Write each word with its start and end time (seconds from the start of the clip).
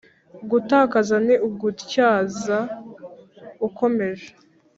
gukaza 0.49 1.15
ni 1.25 1.35
ugutyaza 1.47 2.57
ukomeje 3.67 4.29